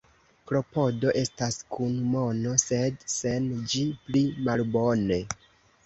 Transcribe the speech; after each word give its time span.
Klopodo 0.51 1.11
estas 1.21 1.59
kun 1.77 1.95
mono, 2.15 2.55
sed 2.65 3.07
sen 3.19 3.49
ĝi 3.71 3.87
pli 4.09 4.27
malbone. 4.51 5.25